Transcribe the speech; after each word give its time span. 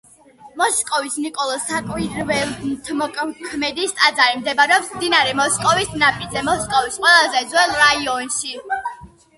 მოსკოვის 0.59 1.17
ნიკოლოზ 1.25 1.67
საკვირველთმოქმედის 1.71 3.93
ტაძარი 4.01 4.41
მდებარეობს 4.41 4.91
მდინარე 4.97 5.37
მოსკოვის 5.43 5.93
ნაპირზე, 6.07 6.45
მოსკოვის 6.51 7.01
ყველაზე 7.05 7.47
ძველ 7.55 7.79
რაიონში. 7.87 8.57